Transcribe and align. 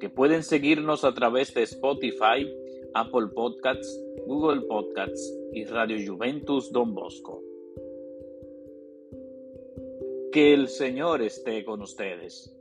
que 0.00 0.08
pueden 0.08 0.42
seguirnos 0.42 1.04
a 1.04 1.14
través 1.14 1.54
de 1.54 1.62
Spotify, 1.62 2.50
Apple 2.94 3.28
Podcasts, 3.34 4.02
Google 4.26 4.62
Podcasts 4.62 5.32
y 5.52 5.64
Radio 5.66 5.98
Juventus 6.04 6.72
Don 6.72 6.94
Bosco. 6.94 7.42
Que 10.32 10.54
el 10.54 10.68
Señor 10.68 11.22
esté 11.22 11.64
con 11.64 11.82
ustedes. 11.82 12.56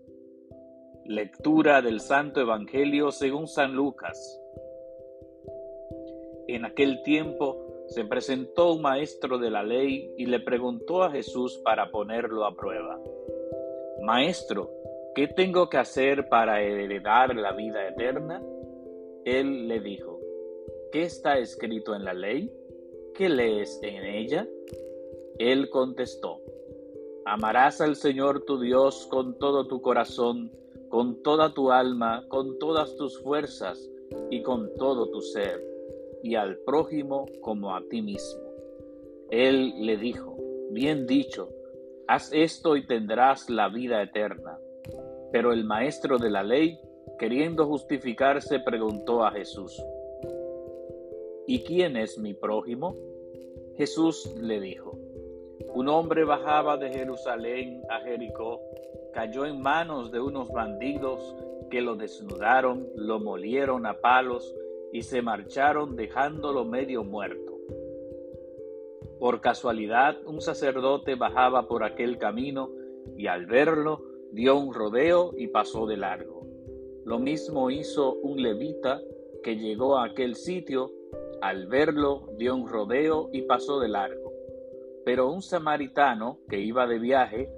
Lectura 1.06 1.82
del 1.82 2.02
Santo 2.02 2.42
Evangelio 2.42 3.12
según 3.12 3.48
San 3.48 3.74
Lucas. 3.74 4.40
En 6.48 6.66
aquel 6.66 7.02
tiempo 7.04 7.86
se 7.88 8.06
presentó 8.06 8.74
un 8.74 8.82
maestro 8.82 9.38
de 9.38 9.50
la 9.50 9.64
ley 9.64 10.14
y 10.18 10.26
le 10.26 10.40
preguntó 10.40 11.04
a 11.04 11.12
Jesús 11.12 11.60
para 11.64 11.90
ponerlo 11.90 12.46
a 12.46 12.56
prueba. 12.56 13.00
Maestro, 14.02 14.72
¿qué 15.20 15.28
tengo 15.28 15.68
que 15.68 15.76
hacer 15.76 16.30
para 16.30 16.62
heredar 16.62 17.36
la 17.36 17.52
vida 17.52 17.86
eterna? 17.90 18.42
Él 19.26 19.68
le 19.68 19.82
dijo, 19.82 20.18
¿qué 20.94 21.02
está 21.02 21.40
escrito 21.40 21.94
en 21.94 22.06
la 22.06 22.14
ley? 22.14 22.50
¿Qué 23.16 23.28
lees 23.28 23.82
en 23.84 24.06
ella? 24.06 24.48
Él 25.38 25.70
contestó, 25.72 26.40
Amarás 27.26 27.82
al 27.82 27.98
Señor 27.98 28.46
tu 28.46 28.62
Dios 28.62 29.08
con 29.12 29.38
todo 29.38 29.68
tu 29.68 29.82
corazón, 29.82 30.54
con 30.88 31.22
toda 31.22 31.54
tu 31.54 31.70
alma, 31.70 32.26
con 32.30 32.58
todas 32.58 32.96
tus 32.96 33.22
fuerzas 33.22 33.92
y 34.30 34.42
con 34.42 34.74
todo 34.76 35.10
tu 35.10 35.20
ser, 35.20 35.62
y 36.24 36.36
al 36.36 36.60
prójimo 36.60 37.26
como 37.42 37.76
a 37.76 37.84
ti 37.90 38.02
mismo. 38.02 38.54
Él 39.32 39.86
le 39.86 39.98
dijo, 39.98 40.38
bien 40.72 41.06
dicho, 41.06 41.50
haz 42.08 42.32
esto 42.32 42.78
y 42.78 42.88
tendrás 42.88 43.50
la 43.50 43.68
vida 43.68 44.02
eterna. 44.02 44.58
Pero 45.32 45.54
el 45.54 45.64
maestro 45.64 46.18
de 46.18 46.30
la 46.30 46.44
ley, 46.44 46.80
queriendo 47.18 47.66
justificarse, 47.66 48.60
preguntó 48.60 49.24
a 49.24 49.32
Jesús, 49.32 49.82
¿y 51.48 51.64
quién 51.64 51.98
es 51.98 52.18
mi 52.18 52.34
prójimo? 52.34 52.96
Jesús 53.76 54.34
le 54.42 54.60
dijo, 54.60 54.98
un 55.74 55.88
hombre 55.88 56.24
bajaba 56.24 56.78
de 56.78 56.90
Jerusalén 56.90 57.82
a 57.90 58.00
Jericó, 58.02 58.60
cayó 59.14 59.46
en 59.46 59.62
manos 59.62 60.12
de 60.12 60.20
unos 60.20 60.50
bandidos 60.50 61.36
que 61.70 61.82
lo 61.82 61.96
desnudaron, 61.96 62.88
lo 62.96 63.20
molieron 63.20 63.86
a 63.86 64.00
palos 64.02 64.56
y 64.92 65.04
se 65.04 65.22
marcharon 65.22 65.96
dejándolo 65.96 66.66
medio 66.66 67.04
muerto. 67.04 67.58
Por 69.20 69.42
casualidad, 69.42 70.18
un 70.26 70.42
sacerdote 70.42 71.16
bajaba 71.16 71.68
por 71.68 71.84
aquel 71.84 72.18
camino 72.18 72.72
y 73.18 73.28
al 73.28 73.46
verlo 73.46 74.02
dio 74.32 74.58
un 74.58 74.74
rodeo 74.74 75.34
y 75.38 75.48
pasó 75.48 75.86
de 75.86 75.98
largo. 75.98 76.46
Lo 77.06 77.20
mismo 77.20 77.70
hizo 77.70 78.14
un 78.16 78.42
levita 78.42 79.02
que 79.44 79.58
llegó 79.58 79.98
a 79.98 80.06
aquel 80.06 80.36
sitio, 80.36 80.92
al 81.42 81.68
verlo 81.68 82.30
dio 82.38 82.56
un 82.56 82.68
rodeo 82.68 83.30
y 83.32 83.44
pasó 83.44 83.80
de 83.80 83.88
largo. 83.88 84.32
Pero 85.06 85.32
un 85.32 85.42
samaritano 85.42 86.40
que 86.50 86.60
iba 86.60 86.86
de 86.88 87.00
viaje 87.00 87.50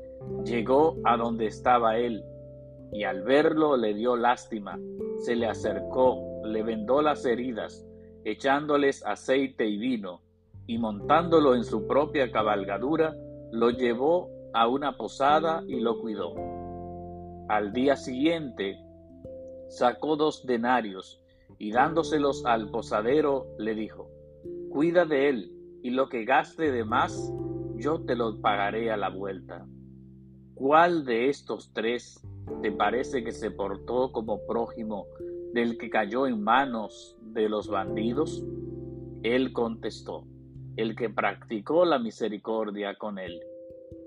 llegó 0.46 0.98
a 1.04 1.18
donde 1.18 1.48
estaba 1.48 1.98
él 1.98 2.24
y 2.92 3.04
al 3.04 3.24
verlo 3.24 3.78
le 3.78 3.94
dio 3.94 4.16
lástima, 4.16 4.80
se 5.18 5.36
le 5.36 5.48
acercó, 5.48 6.42
le 6.44 6.62
vendó 6.64 7.02
las 7.02 7.26
heridas, 7.26 7.86
echándoles 8.26 9.06
aceite 9.06 9.66
y 9.66 9.78
vino, 9.78 10.22
y 10.68 10.78
montándolo 10.78 11.56
en 11.56 11.64
su 11.64 11.88
propia 11.88 12.32
cabalgadura, 12.32 13.16
lo 13.52 13.70
llevó 13.70 14.30
a 14.54 14.68
una 14.68 14.98
posada 14.98 15.64
y 15.68 15.80
lo 15.80 16.00
cuidó. 16.00 16.34
Al 17.50 17.74
día 17.74 17.96
siguiente 17.96 18.78
sacó 19.70 20.16
dos 20.16 20.46
denarios 20.46 21.22
y 21.58 21.72
dándoselos 21.72 22.46
al 22.46 22.72
posadero 22.72 23.48
le 23.58 23.76
dijo, 23.76 24.10
Cuida 24.70 25.06
de 25.06 25.30
él, 25.30 25.52
y 25.84 25.90
lo 25.92 26.10
que 26.10 26.26
gaste 26.26 26.72
de 26.72 26.84
más, 26.84 27.32
yo 27.76 28.02
te 28.06 28.16
lo 28.16 28.40
pagaré 28.40 28.92
a 28.92 28.98
la 28.98 29.10
vuelta. 29.10 29.66
¿Cuál 30.56 31.06
de 31.06 31.30
estos 31.30 31.72
tres 31.74 32.26
te 32.62 32.72
parece 32.72 33.24
que 33.24 33.32
se 33.32 33.52
portó 33.52 34.12
como 34.12 34.46
prójimo 34.46 35.08
del 35.54 35.78
que 35.78 35.90
cayó 35.90 36.28
en 36.28 36.42
manos 36.42 37.18
de 37.22 37.50
los 37.50 37.68
bandidos? 37.68 38.46
Él 39.24 39.54
contestó, 39.54 40.26
el 40.78 40.96
que 40.96 41.10
practicó 41.10 41.86
la 41.86 42.00
misericordia 42.00 42.96
con 42.96 43.20
él. 43.20 43.40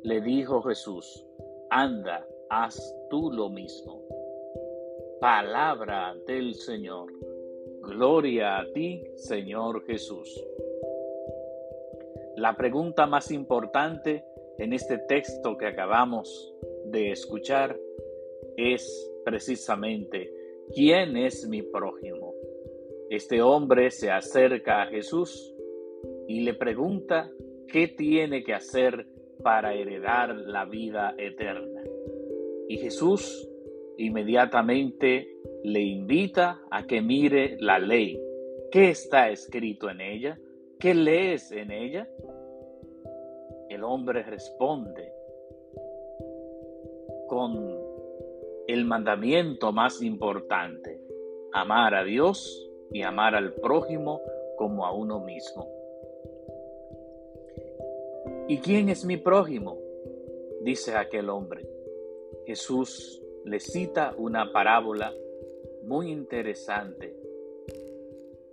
Le 0.02 0.20
dijo 0.20 0.62
Jesús, 0.62 1.24
anda, 1.70 2.24
haz 2.54 2.96
tú 3.10 3.32
lo 3.32 3.48
mismo. 3.48 4.02
Palabra 5.20 6.14
del 6.26 6.54
Señor. 6.54 7.10
Gloria 7.80 8.58
a 8.60 8.72
ti, 8.72 9.02
Señor 9.16 9.84
Jesús. 9.84 10.28
La 12.36 12.56
pregunta 12.56 13.06
más 13.06 13.30
importante 13.32 14.24
en 14.58 14.72
este 14.72 14.98
texto 14.98 15.56
que 15.56 15.66
acabamos 15.66 16.54
de 16.86 17.10
escuchar 17.10 17.76
es 18.56 19.10
precisamente, 19.24 20.32
¿quién 20.72 21.16
es 21.16 21.48
mi 21.48 21.62
prójimo? 21.62 22.34
Este 23.10 23.42
hombre 23.42 23.90
se 23.90 24.10
acerca 24.10 24.82
a 24.82 24.86
Jesús 24.86 25.54
y 26.28 26.40
le 26.40 26.54
pregunta 26.54 27.30
qué 27.66 27.88
tiene 27.88 28.44
que 28.44 28.54
hacer 28.54 29.06
para 29.42 29.74
heredar 29.74 30.34
la 30.36 30.64
vida 30.64 31.14
eterna. 31.18 31.82
Y 32.68 32.78
Jesús 32.78 33.48
inmediatamente 33.98 35.28
le 35.62 35.80
invita 35.80 36.60
a 36.70 36.86
que 36.86 37.00
mire 37.00 37.56
la 37.60 37.78
ley. 37.78 38.20
¿Qué 38.70 38.90
está 38.90 39.30
escrito 39.30 39.88
en 39.90 40.00
ella? 40.00 40.38
¿Qué 40.78 40.94
lees 40.94 41.52
en 41.52 41.70
ella? 41.70 42.08
El 43.68 43.84
hombre 43.84 44.22
responde 44.22 45.12
con 47.28 47.78
el 48.66 48.84
mandamiento 48.84 49.72
más 49.72 50.02
importante, 50.02 51.00
amar 51.52 51.94
a 51.94 52.04
Dios 52.04 52.70
y 52.92 53.02
amar 53.02 53.34
al 53.34 53.54
prójimo 53.54 54.20
como 54.56 54.86
a 54.86 54.92
uno 54.92 55.20
mismo. 55.20 55.68
¿Y 58.48 58.58
quién 58.58 58.88
es 58.88 59.04
mi 59.04 59.16
prójimo? 59.16 59.78
dice 60.62 60.96
aquel 60.96 61.28
hombre. 61.28 61.73
Jesús 62.46 63.22
le 63.44 63.60
cita 63.60 64.14
una 64.16 64.52
parábola 64.52 65.12
muy 65.84 66.10
interesante 66.10 67.14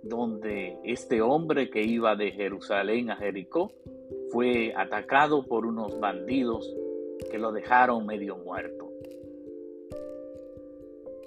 donde 0.02 0.78
este 0.84 1.22
hombre 1.22 1.70
que 1.70 1.82
iba 1.82 2.16
de 2.16 2.32
Jerusalén 2.32 3.10
a 3.10 3.16
Jericó 3.16 3.72
fue 4.30 4.74
atacado 4.76 5.44
por 5.46 5.64
unos 5.64 5.98
bandidos 6.00 6.74
que 7.30 7.38
lo 7.38 7.52
dejaron 7.52 8.04
medio 8.04 8.36
muerto. 8.36 8.90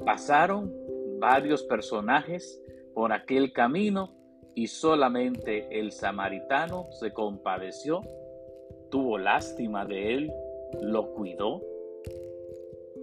Pasaron 0.04 0.74
varios 1.20 1.64
personajes 1.64 2.62
por 2.94 3.14
aquel 3.14 3.54
camino 3.54 4.14
y 4.56 4.68
solamente 4.68 5.80
el 5.80 5.92
samaritano 5.92 6.88
se 6.92 7.12
compadeció, 7.12 8.02
tuvo 8.90 9.18
lástima 9.18 9.86
de 9.86 10.14
él, 10.16 10.34
lo 10.82 11.12
cuidó 11.14 11.62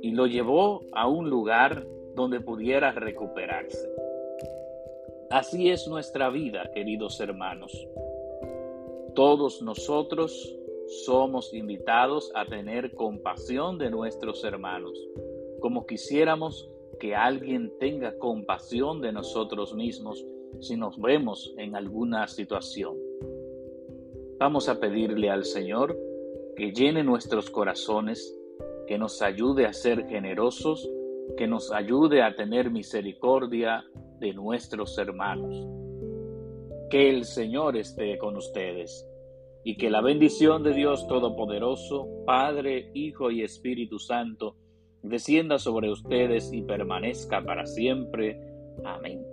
y 0.03 0.11
lo 0.11 0.27
llevó 0.27 0.83
a 0.93 1.09
un 1.09 1.31
lugar 1.31 1.87
donde 2.15 2.41
pudiera 2.41 2.93
recuperarse. 2.93 3.89
Así 5.31 5.71
es 5.71 5.89
nuestra 5.89 6.29
vida, 6.29 6.71
queridos 6.75 7.19
hermanos. 7.21 7.73
Todos 9.15 9.63
nosotros 9.63 10.59
somos 11.07 11.55
invitados 11.55 12.31
a 12.35 12.45
tener 12.45 12.93
compasión 12.95 13.79
de 13.79 13.91
nuestros 13.91 14.45
hermanos, 14.45 14.93
como 15.61 15.87
quisiéramos 15.87 16.69
que 16.99 17.15
alguien 17.15 17.73
tenga 17.79 18.19
compasión 18.19 19.01
de 19.01 19.13
nosotros 19.13 19.75
mismos 19.75 20.25
si 20.61 20.77
nos 20.77 21.01
vemos 21.01 21.55
en 21.57 21.77
alguna 21.77 22.27
situación. 22.29 22.97
Vamos 24.39 24.69
a 24.69 24.81
pedirle 24.81 25.31
al 25.31 25.45
Señor 25.45 25.97
que 26.57 26.73
llene 26.73 27.05
nuestros 27.05 27.49
corazones, 27.49 28.39
que 28.87 28.99
nos 28.99 29.23
ayude 29.23 29.67
a 29.67 29.73
ser 29.73 30.07
generosos, 30.09 30.89
que 31.37 31.47
nos 31.47 31.73
ayude 31.73 32.23
a 32.23 32.35
tener 32.35 32.71
misericordia 32.71 33.85
de 34.19 34.33
nuestros 34.35 34.97
hermanos. 34.99 35.67
Que 36.91 37.09
el 37.11 37.25
Señor 37.25 37.77
esté 37.77 38.19
con 38.19 38.37
ustedes 38.37 39.07
y 39.65 39.77
que 39.77 39.91
la 39.91 40.01
bendición 40.01 40.63
de 40.63 40.75
Dios 40.75 41.07
Todopoderoso, 41.07 42.09
Padre, 42.27 42.91
Hijo 42.95 43.31
y 43.31 43.43
Espíritu 43.43 43.99
Santo, 43.99 44.57
descienda 45.03 45.59
sobre 45.59 45.91
ustedes 45.91 46.53
y 46.53 46.63
permanezca 46.63 47.43
para 47.43 47.67
siempre. 47.67 48.41
Amén. 48.85 49.25